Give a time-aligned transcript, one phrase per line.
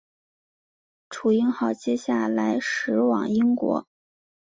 [1.11, 3.85] 耆英号接下来驶往英国。